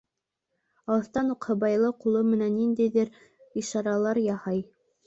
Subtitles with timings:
[0.95, 3.17] Алыҫтан уҡ һыбайлы ҡулы менән ниндәйҙер
[3.65, 4.69] ишаралар яһай.